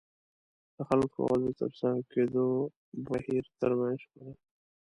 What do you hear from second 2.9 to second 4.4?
بهير ترمنځ شخړه.